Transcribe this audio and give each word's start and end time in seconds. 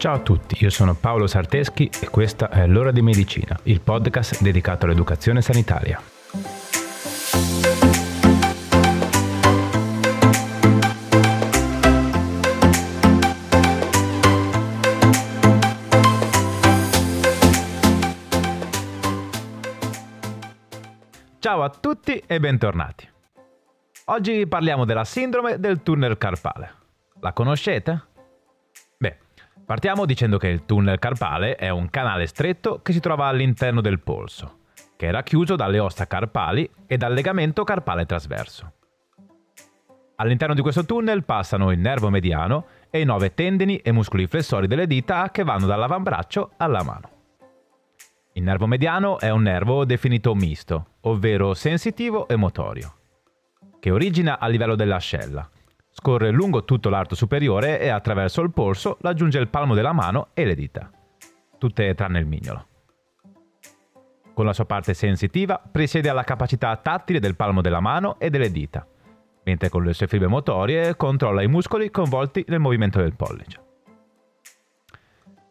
Ciao 0.00 0.14
a 0.14 0.20
tutti, 0.20 0.56
io 0.60 0.70
sono 0.70 0.94
Paolo 0.94 1.26
Sarteschi 1.26 1.90
e 2.00 2.08
questa 2.08 2.48
è 2.48 2.66
L'ora 2.66 2.90
di 2.90 3.02
medicina, 3.02 3.54
il 3.64 3.82
podcast 3.82 4.40
dedicato 4.40 4.86
all'educazione 4.86 5.42
sanitaria. 5.42 6.00
Ciao 21.40 21.62
a 21.62 21.68
tutti 21.68 22.22
e 22.26 22.40
bentornati. 22.40 23.06
Oggi 24.06 24.46
parliamo 24.46 24.86
della 24.86 25.04
sindrome 25.04 25.60
del 25.60 25.82
tunnel 25.82 26.16
carpale. 26.16 26.72
La 27.20 27.34
conoscete? 27.34 28.04
Partiamo 29.70 30.04
dicendo 30.04 30.36
che 30.36 30.48
il 30.48 30.64
tunnel 30.66 30.98
carpale 30.98 31.54
è 31.54 31.68
un 31.68 31.90
canale 31.90 32.26
stretto 32.26 32.82
che 32.82 32.92
si 32.92 32.98
trova 32.98 33.26
all'interno 33.26 33.80
del 33.80 34.00
polso, 34.00 34.62
che 34.96 35.06
è 35.06 35.12
racchiuso 35.12 35.54
dalle 35.54 35.78
ossa 35.78 36.08
carpali 36.08 36.68
e 36.88 36.96
dal 36.96 37.12
legamento 37.12 37.62
carpale 37.62 38.04
trasverso. 38.04 38.72
All'interno 40.16 40.54
di 40.54 40.60
questo 40.60 40.84
tunnel 40.84 41.22
passano 41.22 41.70
il 41.70 41.78
nervo 41.78 42.10
mediano 42.10 42.66
e 42.90 43.00
i 43.00 43.04
nove 43.04 43.32
tendini 43.32 43.76
e 43.76 43.92
muscoli 43.92 44.26
flessori 44.26 44.66
delle 44.66 44.88
dita 44.88 45.30
che 45.30 45.44
vanno 45.44 45.66
dall'avambraccio 45.66 46.54
alla 46.56 46.82
mano. 46.82 47.10
Il 48.32 48.42
nervo 48.42 48.66
mediano 48.66 49.20
è 49.20 49.30
un 49.30 49.42
nervo 49.42 49.84
definito 49.84 50.34
misto, 50.34 50.94
ovvero 51.02 51.54
sensitivo 51.54 52.26
e 52.26 52.34
motorio, 52.34 52.94
che 53.78 53.92
origina 53.92 54.40
a 54.40 54.48
livello 54.48 54.74
dell'ascella, 54.74 55.48
Scorre 55.92 56.30
lungo 56.30 56.64
tutto 56.64 56.88
l'arto 56.88 57.14
superiore 57.14 57.80
e 57.80 57.88
attraverso 57.88 58.40
il 58.42 58.52
polso 58.52 58.96
raggiunge 59.00 59.38
il 59.38 59.48
palmo 59.48 59.74
della 59.74 59.92
mano 59.92 60.28
e 60.34 60.44
le 60.44 60.54
dita, 60.54 60.90
tutte 61.58 61.94
tranne 61.94 62.20
il 62.20 62.26
mignolo. 62.26 62.66
Con 64.32 64.44
la 64.46 64.52
sua 64.52 64.64
parte 64.64 64.94
sensitiva 64.94 65.60
presiede 65.60 66.08
alla 66.08 66.24
capacità 66.24 66.74
tattile 66.76 67.18
del 67.18 67.36
palmo 67.36 67.60
della 67.60 67.80
mano 67.80 68.18
e 68.18 68.30
delle 68.30 68.50
dita, 68.50 68.86
mentre 69.42 69.68
con 69.68 69.84
le 69.84 69.92
sue 69.92 70.06
fibre 70.06 70.28
motorie 70.28 70.96
controlla 70.96 71.42
i 71.42 71.48
muscoli 71.48 71.90
coinvolti 71.90 72.44
nel 72.48 72.60
movimento 72.60 73.00
del 73.00 73.14
pollice. 73.14 73.60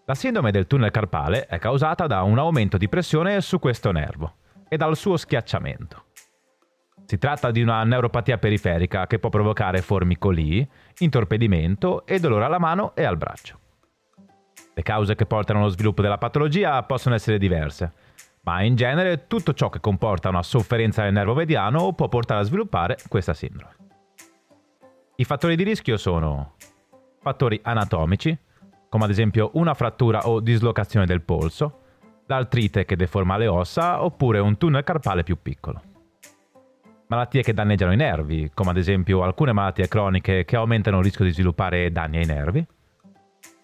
La 0.05 0.16
sindrome 0.16 0.49
del 0.49 0.66
tunnel 0.66 0.89
carpale 0.89 1.45
è 1.45 1.59
causata 1.59 2.08
da 2.08 2.23
un 2.23 2.39
aumento 2.39 2.77
di 2.77 2.89
pressione 2.89 3.42
su 3.42 3.59
questo 3.59 3.92
nervo 3.92 4.38
e 4.67 4.77
dal 4.77 4.95
suo 4.95 5.17
schiacciamento. 5.17 6.05
Si 7.09 7.17
tratta 7.17 7.49
di 7.49 7.59
una 7.63 7.83
neuropatia 7.85 8.38
periferica 8.38 9.07
che 9.07 9.17
può 9.17 9.31
provocare 9.31 9.81
formicolii, 9.81 10.69
intorpidimento 10.99 12.05
e 12.05 12.19
dolore 12.19 12.45
alla 12.45 12.59
mano 12.59 12.95
e 12.95 13.03
al 13.03 13.17
braccio. 13.17 13.59
Le 14.75 14.83
cause 14.83 15.15
che 15.15 15.25
portano 15.25 15.61
allo 15.61 15.69
sviluppo 15.69 16.03
della 16.03 16.19
patologia 16.19 16.83
possono 16.83 17.15
essere 17.15 17.39
diverse, 17.39 17.93
ma 18.41 18.61
in 18.61 18.75
genere 18.75 19.25
tutto 19.25 19.55
ciò 19.55 19.69
che 19.69 19.80
comporta 19.80 20.30
una 20.30 20.43
sofferenza 20.43 21.02
del 21.02 21.13
nervo 21.13 21.33
mediano 21.33 21.93
può 21.93 22.07
portare 22.09 22.41
a 22.41 22.43
sviluppare 22.43 22.97
questa 23.07 23.33
sindrome. 23.33 23.75
I 25.15 25.23
fattori 25.23 25.55
di 25.55 25.63
rischio 25.63 25.97
sono 25.97 26.57
fattori 27.21 27.59
anatomici, 27.63 28.37
come 28.87 29.05
ad 29.05 29.09
esempio 29.09 29.49
una 29.53 29.73
frattura 29.73 30.27
o 30.27 30.41
dislocazione 30.41 31.07
del 31.07 31.23
polso, 31.23 31.80
l'artrite 32.27 32.85
che 32.85 32.95
deforma 32.95 33.35
le 33.37 33.47
ossa 33.47 34.03
oppure 34.03 34.37
un 34.37 34.57
tunnel 34.57 34.83
carpale 34.83 35.23
più 35.23 35.41
piccolo 35.41 35.89
malattie 37.09 37.41
che 37.41 37.53
danneggiano 37.53 37.91
i 37.91 37.95
nervi, 37.95 38.52
come 38.53 38.69
ad 38.69 38.77
esempio 38.77 39.23
alcune 39.23 39.52
malattie 39.52 39.88
croniche 39.88 40.45
che 40.45 40.55
aumentano 40.55 40.99
il 40.99 41.03
rischio 41.03 41.25
di 41.25 41.31
sviluppare 41.31 41.91
danni 41.91 42.17
ai 42.17 42.25
nervi, 42.25 42.63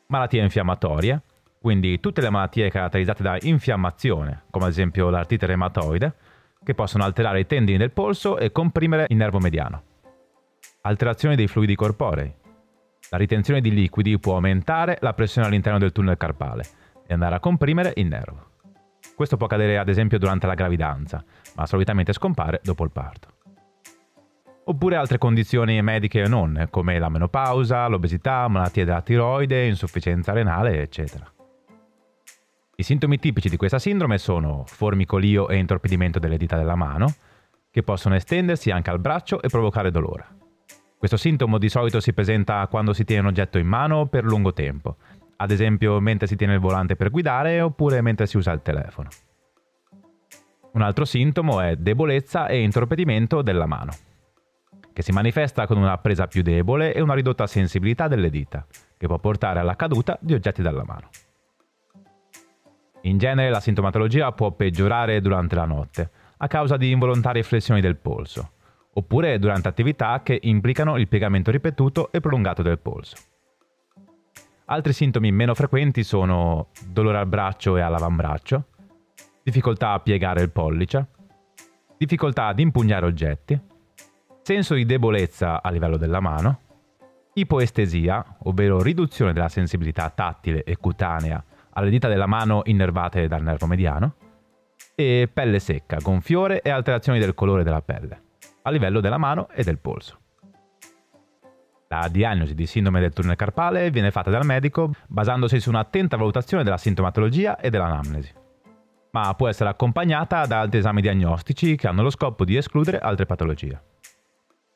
malattie 0.07 0.41
infiammatorie, 0.41 1.21
quindi 1.61 1.99
tutte 1.99 2.21
le 2.21 2.31
malattie 2.31 2.71
caratterizzate 2.71 3.21
da 3.21 3.37
infiammazione, 3.39 4.45
come 4.49 4.65
ad 4.65 4.71
esempio 4.71 5.11
l'artrite 5.11 5.45
reumatoide, 5.45 6.15
che 6.63 6.73
possono 6.73 7.03
alterare 7.03 7.41
i 7.41 7.45
tendini 7.45 7.77
del 7.77 7.91
polso 7.91 8.39
e 8.39 8.51
comprimere 8.51 9.05
il 9.09 9.17
nervo 9.17 9.37
mediano. 9.37 9.83
Alterazione 10.81 11.35
dei 11.35 11.47
fluidi 11.47 11.75
corporei. 11.75 12.33
La 13.11 13.17
ritenzione 13.17 13.61
di 13.61 13.71
liquidi 13.71 14.17
può 14.17 14.33
aumentare 14.33 14.97
la 15.01 15.13
pressione 15.13 15.45
all'interno 15.45 15.77
del 15.77 15.91
tunnel 15.91 16.17
carpale 16.17 16.65
e 17.05 17.13
andare 17.13 17.35
a 17.35 17.39
comprimere 17.39 17.93
il 17.97 18.07
nervo. 18.07 18.53
Questo 19.15 19.37
può 19.37 19.45
accadere 19.45 19.77
ad 19.77 19.87
esempio 19.87 20.17
durante 20.17 20.47
la 20.47 20.55
gravidanza, 20.55 21.23
ma 21.55 21.67
solitamente 21.67 22.11
scompare 22.11 22.59
dopo 22.63 22.83
il 22.83 22.91
parto 22.91 23.33
oppure 24.67 24.95
altre 24.95 25.17
condizioni 25.17 25.81
mediche 25.81 26.23
o 26.23 26.27
non, 26.27 26.67
come 26.69 26.97
la 26.97 27.09
menopausa, 27.09 27.87
l'obesità, 27.87 28.47
malattie 28.47 28.85
della 28.85 29.01
tiroide, 29.01 29.67
insufficienza 29.67 30.31
renale, 30.33 30.81
eccetera. 30.81 31.31
I 32.77 32.83
sintomi 32.83 33.19
tipici 33.19 33.47
di 33.47 33.57
questa 33.57 33.79
sindrome 33.79 34.17
sono 34.17 34.63
formicolio 34.65 35.47
e 35.49 35.57
intorpidimento 35.57 36.19
delle 36.19 36.37
dita 36.37 36.57
della 36.57 36.75
mano, 36.75 37.13
che 37.69 37.83
possono 37.83 38.15
estendersi 38.15 38.71
anche 38.71 38.89
al 38.89 38.99
braccio 38.99 39.41
e 39.41 39.49
provocare 39.49 39.91
dolore. 39.91 40.27
Questo 40.97 41.17
sintomo 41.17 41.57
di 41.57 41.69
solito 41.69 41.99
si 41.99 42.13
presenta 42.13 42.65
quando 42.67 42.93
si 42.93 43.03
tiene 43.03 43.21
un 43.21 43.27
oggetto 43.27 43.59
in 43.59 43.67
mano 43.67 44.07
per 44.07 44.23
lungo 44.23 44.51
tempo, 44.51 44.97
ad 45.37 45.51
esempio 45.51 45.99
mentre 45.99 46.25
si 46.25 46.35
tiene 46.35 46.55
il 46.55 46.59
volante 46.59 46.95
per 46.95 47.11
guidare 47.11 47.61
oppure 47.61 48.01
mentre 48.01 48.25
si 48.25 48.37
usa 48.37 48.51
il 48.51 48.61
telefono. 48.61 49.09
Un 50.71 50.81
altro 50.81 51.05
sintomo 51.05 51.61
è 51.61 51.75
debolezza 51.75 52.47
e 52.47 52.61
intorpidimento 52.61 53.41
della 53.41 53.65
mano 53.65 53.91
che 54.95 55.01
si 55.01 55.11
manifesta 55.11 55.67
con 55.67 55.75
una 55.75 55.97
presa 55.97 56.25
più 56.25 56.41
debole 56.41 56.93
e 56.93 57.01
una 57.01 57.15
ridotta 57.15 57.47
sensibilità 57.47 58.07
delle 58.07 58.29
dita, 58.29 58.65
che 58.95 59.07
può 59.07 59.19
portare 59.19 59.59
alla 59.59 59.75
caduta 59.75 60.17
di 60.21 60.33
oggetti 60.33 60.61
dalla 60.61 60.85
mano. 60.85 61.09
In 63.01 63.17
genere 63.17 63.49
la 63.49 63.59
sintomatologia 63.59 64.31
può 64.31 64.51
peggiorare 64.53 65.19
durante 65.19 65.55
la 65.55 65.65
notte, 65.65 66.09
a 66.37 66.47
causa 66.47 66.77
di 66.77 66.91
involontarie 66.91 67.43
flessioni 67.43 67.81
del 67.81 67.97
polso, 67.97 68.51
oppure 68.93 69.37
durante 69.37 69.67
attività 69.67 70.21
che 70.23 70.39
implicano 70.43 70.97
il 70.97 71.09
piegamento 71.09 71.51
ripetuto 71.51 72.09
e 72.13 72.21
prolungato 72.21 72.61
del 72.61 72.79
polso. 72.79 73.17
Altri 74.67 74.93
sintomi 74.93 75.29
meno 75.29 75.53
frequenti 75.55 76.03
sono 76.03 76.69
dolore 76.87 77.17
al 77.17 77.27
braccio 77.27 77.75
e 77.75 77.81
all'avambraccio, 77.81 78.63
difficoltà 79.43 79.91
a 79.91 79.99
piegare 79.99 80.41
il 80.41 80.51
pollice, 80.51 81.07
difficoltà 81.97 82.47
ad 82.47 82.59
impugnare 82.59 83.05
oggetti, 83.05 83.73
senso 84.45 84.75
di 84.75 84.85
debolezza 84.85 85.59
a 85.63 85.71
livello 85.71 85.97
della 85.97 86.19
mano, 86.19 86.59
ipoestesia, 87.33 88.37
ovvero 88.43 88.79
riduzione 88.79 89.33
della 89.33 89.49
sensibilità 89.49 90.11
tattile 90.11 90.63
e 90.63 90.77
cutanea 90.77 91.43
alle 91.71 91.89
dita 91.89 92.07
della 92.07 92.27
mano 92.27 92.61
innervate 92.65 93.27
dal 93.27 93.41
nervo 93.41 93.65
mediano, 93.65 94.13
e 94.93 95.27
pelle 95.33 95.57
secca, 95.57 95.97
gonfiore 95.99 96.61
e 96.61 96.69
alterazioni 96.69 97.17
del 97.17 97.33
colore 97.33 97.63
della 97.63 97.81
pelle, 97.81 98.21
a 98.61 98.69
livello 98.69 98.99
della 98.99 99.17
mano 99.17 99.49
e 99.49 99.63
del 99.63 99.79
polso. 99.79 100.19
La 101.87 102.07
diagnosi 102.07 102.53
di 102.53 102.67
sindrome 102.67 102.99
del 102.99 103.13
tunnel 103.13 103.35
carpale 103.35 103.89
viene 103.89 104.11
fatta 104.11 104.29
dal 104.29 104.45
medico 104.45 104.91
basandosi 105.07 105.59
su 105.59 105.69
un'attenta 105.69 106.17
valutazione 106.17 106.63
della 106.63 106.77
sintomatologia 106.77 107.57
e 107.57 107.71
dell'anamnesi, 107.71 108.31
ma 109.09 109.33
può 109.33 109.47
essere 109.47 109.71
accompagnata 109.71 110.45
da 110.45 110.59
altri 110.59 110.77
esami 110.77 111.01
diagnostici 111.01 111.75
che 111.75 111.87
hanno 111.87 112.03
lo 112.03 112.11
scopo 112.11 112.45
di 112.45 112.55
escludere 112.57 112.99
altre 112.99 113.25
patologie 113.25 113.93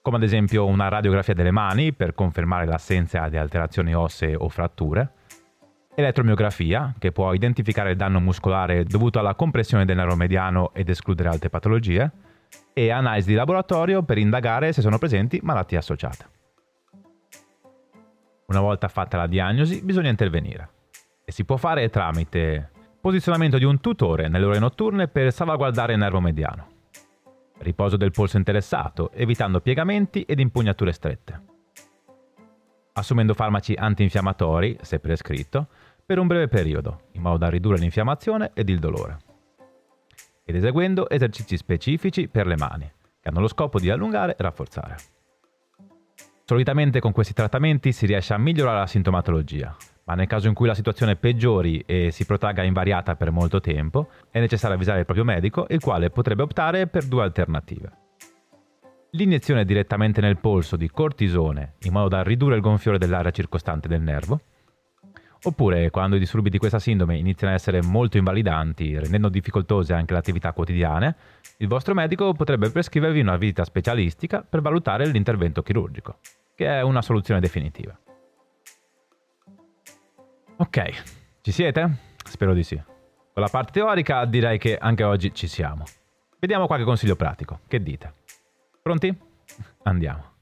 come 0.01 0.17
ad 0.17 0.23
esempio 0.23 0.65
una 0.65 0.87
radiografia 0.87 1.33
delle 1.33 1.51
mani 1.51 1.93
per 1.93 2.13
confermare 2.13 2.65
l'assenza 2.65 3.27
di 3.29 3.37
alterazioni 3.37 3.93
ossee 3.93 4.35
o 4.35 4.47
fratture, 4.49 5.13
elettromiografia 5.95 6.93
che 6.97 7.11
può 7.11 7.33
identificare 7.33 7.91
il 7.91 7.97
danno 7.97 8.19
muscolare 8.19 8.85
dovuto 8.85 9.19
alla 9.19 9.35
compressione 9.35 9.85
del 9.85 9.97
nervo 9.97 10.15
mediano 10.15 10.71
ed 10.73 10.89
escludere 10.89 11.29
altre 11.29 11.49
patologie, 11.49 12.11
e 12.73 12.91
analisi 12.91 13.29
di 13.29 13.35
laboratorio 13.35 14.03
per 14.03 14.17
indagare 14.17 14.73
se 14.73 14.81
sono 14.81 14.97
presenti 14.97 15.39
malattie 15.43 15.77
associate. 15.77 16.25
Una 18.47 18.61
volta 18.61 18.87
fatta 18.87 19.17
la 19.17 19.27
diagnosi 19.27 19.83
bisogna 19.83 20.09
intervenire 20.09 20.69
e 21.23 21.31
si 21.31 21.45
può 21.45 21.57
fare 21.57 21.89
tramite 21.89 22.71
posizionamento 22.99 23.57
di 23.57 23.65
un 23.65 23.79
tutore 23.79 24.27
nelle 24.27 24.45
ore 24.45 24.59
notturne 24.59 25.07
per 25.07 25.31
salvaguardare 25.31 25.93
il 25.93 25.99
nervo 25.99 26.19
mediano 26.19 26.77
riposo 27.59 27.97
del 27.97 28.11
polso 28.11 28.37
interessato, 28.37 29.11
evitando 29.11 29.61
piegamenti 29.61 30.23
ed 30.23 30.39
impugnature 30.39 30.91
strette. 30.91 31.41
Assumendo 32.93 33.33
farmaci 33.33 33.73
antinfiammatori, 33.73 34.77
se 34.81 34.99
prescritto, 34.99 35.67
per 36.05 36.19
un 36.19 36.27
breve 36.27 36.47
periodo, 36.47 37.03
in 37.11 37.21
modo 37.21 37.37
da 37.37 37.49
ridurre 37.49 37.77
l'infiammazione 37.77 38.51
ed 38.53 38.69
il 38.69 38.79
dolore. 38.79 39.17
Ed 40.43 40.55
eseguendo 40.55 41.09
esercizi 41.09 41.55
specifici 41.55 42.27
per 42.27 42.47
le 42.47 42.57
mani, 42.57 42.91
che 43.21 43.29
hanno 43.29 43.41
lo 43.41 43.47
scopo 43.47 43.79
di 43.79 43.89
allungare 43.89 44.33
e 44.33 44.41
rafforzare. 44.41 44.95
Solitamente 46.45 46.99
con 46.99 47.11
questi 47.11 47.33
trattamenti 47.33 47.91
si 47.91 48.07
riesce 48.07 48.33
a 48.33 48.39
migliorare 48.39 48.79
la 48.79 48.87
sintomatologia, 48.87 49.75
ma 50.09 50.15
nel 50.15 50.25
caso 50.25 50.47
in 50.47 50.55
cui 50.55 50.65
la 50.65 50.73
situazione 50.73 51.15
peggiori 51.15 51.83
e 51.85 52.09
si 52.09 52.25
protragga 52.25 52.63
invariata 52.63 53.15
per 53.15 53.29
molto 53.29 53.61
tempo, 53.61 54.09
è 54.31 54.39
necessario 54.39 54.75
avvisare 54.75 55.01
il 55.01 55.05
proprio 55.05 55.23
medico, 55.23 55.67
il 55.69 55.79
quale 55.79 56.09
potrebbe 56.09 56.41
optare 56.41 56.87
per 56.87 57.05
due 57.05 57.21
alternative. 57.21 57.91
L'iniezione 59.11 59.65
direttamente 59.65 60.19
nel 60.19 60.39
polso 60.39 60.77
di 60.77 60.89
cortisone, 60.89 61.75
in 61.83 61.91
modo 61.91 62.07
da 62.07 62.23
ridurre 62.23 62.55
il 62.55 62.61
gonfiore 62.61 62.97
dell'area 62.97 63.29
circostante 63.29 63.87
del 63.87 64.01
nervo, 64.01 64.41
Oppure 65.43 65.89
quando 65.89 66.17
i 66.17 66.19
disturbi 66.19 66.49
di 66.49 66.57
questa 66.57 66.79
sindrome 66.79 67.15
iniziano 67.15 67.53
ad 67.53 67.59
essere 67.59 67.81
molto 67.81 68.17
invalidanti, 68.17 68.99
rendendo 68.99 69.29
difficoltose 69.29 69.93
anche 69.93 70.11
le 70.11 70.19
attività 70.19 70.51
quotidiane, 70.51 71.15
il 71.59 71.67
vostro 71.69 71.93
medico 71.93 72.33
potrebbe 72.33 72.69
prescrivervi 72.69 73.21
una 73.21 73.37
visita 73.37 73.63
specialistica 73.63 74.41
per 74.43 74.59
valutare 74.59 75.07
l'intervento 75.07 75.61
chirurgico, 75.61 76.17
che 76.55 76.67
è 76.67 76.81
una 76.81 77.01
soluzione 77.01 77.39
definitiva. 77.39 77.97
Ok, 80.61 81.03
ci 81.39 81.53
siete? 81.53 81.89
Spero 82.25 82.53
di 82.53 82.63
sì. 82.63 82.75
Con 82.75 83.41
la 83.41 83.47
parte 83.47 83.71
teorica 83.71 84.25
direi 84.25 84.57
che 84.57 84.77
anche 84.77 85.05
oggi 85.05 85.33
ci 85.33 85.47
siamo. 85.47 85.85
Vediamo 86.37 86.67
qualche 86.67 86.83
consiglio 86.83 87.15
pratico. 87.15 87.61
Che 87.65 87.81
dite? 87.81 88.13
Pronti? 88.81 89.17
Andiamo. 89.83 90.33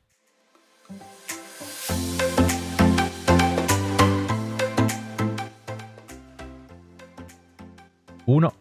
1. 8.25 8.54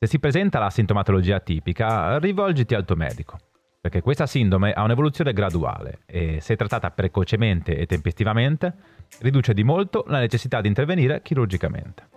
Se 0.00 0.06
si 0.08 0.18
presenta 0.18 0.58
la 0.58 0.70
sintomatologia 0.70 1.38
tipica, 1.38 2.18
rivolgiti 2.18 2.74
al 2.74 2.84
tuo 2.84 2.96
medico, 2.96 3.38
perché 3.88 4.02
questa 4.02 4.26
sindrome 4.26 4.72
ha 4.72 4.82
un'evoluzione 4.82 5.32
graduale 5.32 6.00
e 6.04 6.40
se 6.42 6.56
trattata 6.56 6.90
precocemente 6.90 7.74
e 7.74 7.86
tempestivamente, 7.86 8.74
riduce 9.20 9.54
di 9.54 9.64
molto 9.64 10.04
la 10.08 10.18
necessità 10.18 10.60
di 10.60 10.68
intervenire 10.68 11.22
chirurgicamente. 11.22 12.08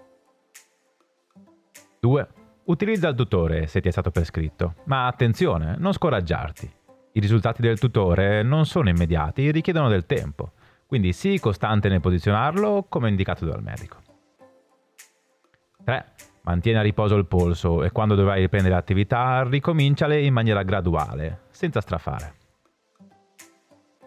2. 2.01 2.27
Utilizza 2.65 3.07
il 3.07 3.15
tutore 3.15 3.67
se 3.67 3.79
ti 3.79 3.87
è 3.87 3.91
stato 3.91 4.11
prescritto, 4.11 4.75
ma 4.85 5.07
attenzione, 5.07 5.75
non 5.77 5.93
scoraggiarti. 5.93 6.69
I 7.13 7.19
risultati 7.21 7.61
del 7.61 7.79
tutore 7.79 8.43
non 8.43 8.65
sono 8.65 8.89
immediati, 8.89 9.49
richiedono 9.49 9.87
del 9.87 10.05
tempo, 10.05 10.51
quindi 10.85 11.13
sii 11.13 11.39
costante 11.39 11.87
nel 11.87 12.01
posizionarlo 12.01 12.85
come 12.89 13.07
indicato 13.07 13.45
dal 13.45 13.63
medico. 13.63 13.97
3. 15.85 16.05
Mantieni 16.43 16.79
a 16.79 16.81
riposo 16.81 17.15
il 17.15 17.27
polso 17.27 17.83
e 17.83 17.91
quando 17.91 18.15
dovrai 18.15 18.41
riprendere 18.41 18.73
l'attività 18.73 19.43
ricominciale 19.43 20.21
in 20.21 20.33
maniera 20.33 20.63
graduale, 20.63 21.41
senza 21.51 21.81
strafare. 21.81 22.35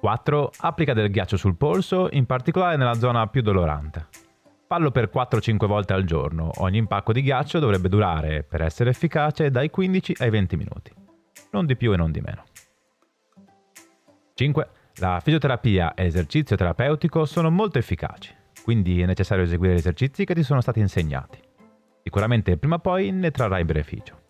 4. 0.00 0.50
Applica 0.58 0.92
del 0.92 1.10
ghiaccio 1.10 1.36
sul 1.36 1.56
polso, 1.56 2.08
in 2.10 2.26
particolare 2.26 2.76
nella 2.76 2.94
zona 2.94 3.26
più 3.28 3.40
dolorante. 3.40 4.08
Fallo 4.66 4.90
per 4.90 5.10
4-5 5.14 5.66
volte 5.66 5.92
al 5.92 6.04
giorno. 6.04 6.50
Ogni 6.56 6.78
impacco 6.78 7.12
di 7.12 7.22
ghiaccio 7.22 7.58
dovrebbe 7.58 7.88
durare, 7.88 8.42
per 8.42 8.62
essere 8.62 8.90
efficace, 8.90 9.50
dai 9.50 9.70
15 9.70 10.16
ai 10.18 10.30
20 10.30 10.56
minuti. 10.56 10.92
Non 11.52 11.64
di 11.64 11.76
più 11.76 11.92
e 11.92 11.96
non 11.96 12.10
di 12.10 12.20
meno. 12.20 12.42
5. 14.34 14.68
La 14.96 15.20
fisioterapia 15.20 15.94
e 15.94 16.02
l'esercizio 16.02 16.56
terapeutico 16.56 17.24
sono 17.24 17.50
molto 17.50 17.78
efficaci, 17.78 18.34
quindi 18.62 19.00
è 19.00 19.06
necessario 19.06 19.44
eseguire 19.44 19.74
gli 19.74 19.78
esercizi 19.78 20.24
che 20.24 20.34
ti 20.34 20.42
sono 20.42 20.60
stati 20.60 20.80
insegnati. 20.80 21.43
Sicuramente 22.04 22.58
prima 22.58 22.74
o 22.74 22.80
poi 22.80 23.10
ne 23.12 23.30
trarrai 23.30 23.64
beneficio. 23.64 24.20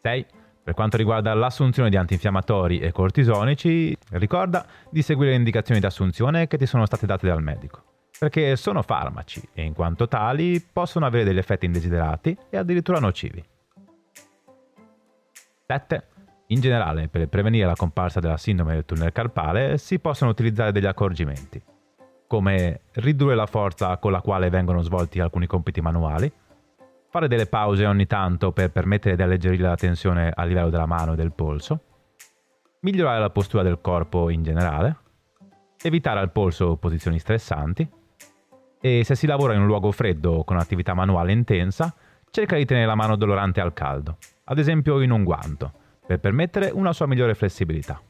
6. 0.00 0.26
Per 0.62 0.72
quanto 0.72 0.96
riguarda 0.96 1.34
l'assunzione 1.34 1.90
di 1.90 1.96
antinfiammatori 1.96 2.78
e 2.78 2.92
cortisonici, 2.92 3.96
ricorda 4.10 4.64
di 4.90 5.02
seguire 5.02 5.32
le 5.32 5.38
indicazioni 5.38 5.80
di 5.80 5.86
assunzione 5.86 6.46
che 6.46 6.56
ti 6.56 6.66
sono 6.66 6.86
state 6.86 7.04
date 7.04 7.26
dal 7.26 7.42
medico, 7.42 7.82
perché 8.16 8.54
sono 8.54 8.82
farmaci 8.82 9.42
e 9.52 9.62
in 9.62 9.72
quanto 9.72 10.06
tali 10.06 10.64
possono 10.72 11.04
avere 11.04 11.24
degli 11.24 11.38
effetti 11.38 11.66
indesiderati 11.66 12.36
e 12.48 12.56
addirittura 12.56 13.00
nocivi. 13.00 13.44
7. 15.66 16.06
In 16.48 16.60
generale, 16.60 17.08
per 17.08 17.26
prevenire 17.28 17.66
la 17.66 17.74
comparsa 17.74 18.20
della 18.20 18.36
sindrome 18.36 18.74
del 18.74 18.84
tunnel 18.84 19.10
carpale 19.10 19.78
si 19.78 19.98
possono 19.98 20.30
utilizzare 20.30 20.70
degli 20.70 20.86
accorgimenti, 20.86 21.60
come 22.28 22.82
ridurre 22.92 23.34
la 23.34 23.46
forza 23.46 23.96
con 23.96 24.12
la 24.12 24.20
quale 24.20 24.50
vengono 24.50 24.82
svolti 24.82 25.18
alcuni 25.18 25.46
compiti 25.46 25.80
manuali, 25.80 26.30
fare 27.08 27.26
delle 27.26 27.46
pause 27.46 27.86
ogni 27.86 28.06
tanto 28.06 28.52
per 28.52 28.70
permettere 28.70 29.16
di 29.16 29.22
alleggerire 29.22 29.66
la 29.66 29.76
tensione 29.76 30.30
a 30.32 30.44
livello 30.44 30.68
della 30.68 30.86
mano 30.86 31.14
e 31.14 31.16
del 31.16 31.32
polso, 31.32 31.80
migliorare 32.80 33.18
la 33.18 33.30
postura 33.30 33.62
del 33.62 33.80
corpo 33.80 34.28
in 34.28 34.42
generale, 34.42 34.96
evitare 35.82 36.20
al 36.20 36.30
polso 36.30 36.76
posizioni 36.76 37.18
stressanti 37.18 37.88
e 38.80 39.02
se 39.04 39.14
si 39.14 39.26
lavora 39.26 39.54
in 39.54 39.60
un 39.60 39.66
luogo 39.66 39.90
freddo 39.90 40.44
con 40.44 40.58
attività 40.58 40.92
manuale 40.92 41.32
intensa, 41.32 41.92
cerca 42.30 42.56
di 42.56 42.66
tenere 42.66 42.86
la 42.86 42.94
mano 42.94 43.16
dolorante 43.16 43.62
al 43.62 43.72
caldo, 43.72 44.18
ad 44.44 44.58
esempio 44.58 45.00
in 45.00 45.10
un 45.10 45.24
guanto, 45.24 45.72
per 46.06 46.20
permettere 46.20 46.70
una 46.70 46.92
sua 46.92 47.06
migliore 47.06 47.34
flessibilità. 47.34 48.00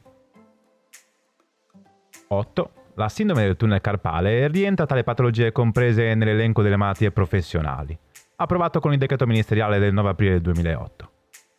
8. 2.27 2.71
La 2.99 3.07
sindrome 3.07 3.43
del 3.43 3.55
tunnel 3.55 3.79
carpale 3.79 4.49
rientra 4.49 4.85
tra 4.85 4.97
le 4.97 5.05
patologie 5.05 5.53
comprese 5.53 6.15
nell'elenco 6.15 6.61
delle 6.61 6.75
malattie 6.75 7.11
professionali, 7.11 7.97
approvato 8.35 8.81
con 8.81 8.91
il 8.91 8.97
decreto 8.97 9.25
ministeriale 9.25 9.79
del 9.79 9.93
9 9.93 10.09
aprile 10.09 10.41
2008. 10.41 11.11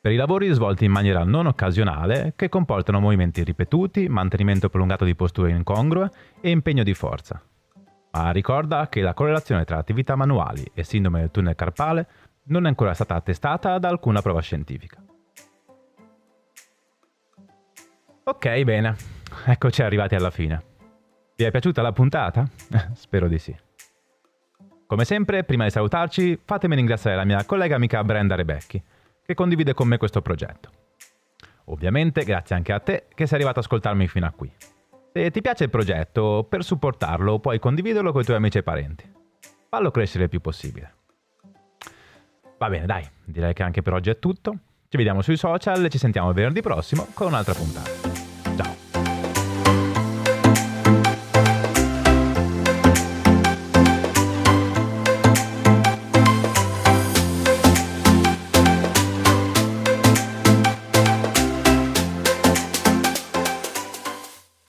Per 0.03 0.13
i 0.13 0.17
lavori 0.17 0.53
svolti 0.53 0.85
in 0.85 0.91
maniera 0.91 1.25
non 1.25 1.47
occasionale, 1.47 2.35
che 2.37 2.51
comportano 2.51 3.01
movimenti 3.01 3.43
ripetuti, 3.43 4.07
mantenimento 4.07 4.69
prolungato 4.69 5.07
di 5.07 5.15
posture 5.15 5.51
incongrue 5.53 6.11
e 6.43 6.51
impegno 6.51 6.83
di 6.83 6.93
forza. 6.93 7.43
Ma 8.11 8.31
ricorda 8.33 8.91
che 8.91 9.01
la 9.01 9.15
correlazione 9.15 9.65
tra 9.65 9.79
attività 9.79 10.17
manuali 10.17 10.71
e 10.75 10.85
sindrome 10.85 11.21
del 11.21 11.31
tunnel 11.31 11.55
carpale 11.55 12.07
non 12.49 12.67
è 12.67 12.69
ancora 12.69 12.93
stata 12.93 13.15
attestata 13.15 13.79
da 13.79 13.89
alcuna 13.89 14.21
prova 14.21 14.43
scientifica. 14.43 15.03
Ok, 18.25 18.63
bene. 18.63 18.95
Eccoci 19.47 19.81
arrivati 19.81 20.15
alla 20.15 20.31
fine. 20.31 20.69
Vi 21.41 21.47
è 21.47 21.51
piaciuta 21.51 21.81
la 21.81 21.93
puntata? 21.93 22.47
Spero 22.93 23.27
di 23.27 23.39
sì. 23.39 23.57
Come 24.87 25.07
sempre, 25.07 25.43
prima 25.43 25.65
di 25.65 25.71
salutarci, 25.71 26.39
fatemi 26.45 26.75
ringraziare 26.75 27.17
la 27.17 27.25
mia 27.25 27.43
collega 27.47 27.77
amica 27.77 28.05
Brenda 28.05 28.35
Rebecchi, 28.35 28.83
che 29.25 29.33
condivide 29.33 29.73
con 29.73 29.89
me 29.89 29.97
questo 29.97 30.21
progetto. 30.21 30.71
Ovviamente 31.69 32.25
grazie 32.25 32.57
anche 32.57 32.75
a 32.75 32.79
te 32.79 33.07
che 33.15 33.25
sei 33.25 33.37
arrivato 33.37 33.61
ad 33.61 33.65
ascoltarmi 33.65 34.07
fino 34.07 34.27
a 34.27 34.33
qui. 34.37 34.53
Se 35.15 35.31
ti 35.31 35.41
piace 35.41 35.65
il 35.65 35.71
progetto, 35.71 36.45
per 36.47 36.63
supportarlo 36.63 37.39
puoi 37.39 37.59
condividerlo 37.59 38.13
con 38.13 38.21
i 38.21 38.25
tuoi 38.25 38.37
amici 38.37 38.59
e 38.59 38.63
parenti. 38.63 39.11
Fallo 39.71 39.91
crescere 39.91 40.25
il 40.25 40.29
più 40.29 40.43
possibile. 40.43 40.95
Va 42.59 42.69
bene, 42.69 42.85
dai, 42.85 43.09
direi 43.25 43.55
che 43.55 43.63
anche 43.63 43.81
per 43.81 43.95
oggi 43.95 44.11
è 44.11 44.19
tutto. 44.19 44.53
Ci 44.91 44.97
vediamo 44.99 45.23
sui 45.23 45.39
social 45.39 45.83
e 45.83 45.89
ci 45.89 45.97
sentiamo 45.97 46.35
venerdì 46.35 46.61
prossimo 46.61 47.07
con 47.15 47.29
un'altra 47.29 47.55
puntata. 47.55 48.00